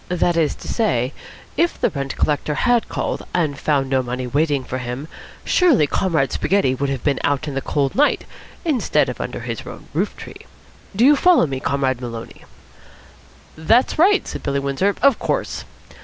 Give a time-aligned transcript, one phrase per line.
[0.09, 1.13] That is to say,
[1.55, 5.07] if the rent collector had called and found no money waiting for him,
[5.45, 8.25] surely Comrade Spaghetti would have been out in the cold night
[8.65, 10.47] instead of under his own roof tree.
[10.95, 12.45] Do you follow me, Comrade Maloney?"
[13.55, 14.95] "That's right," said Billy Windsor.
[15.03, 15.65] "Of course."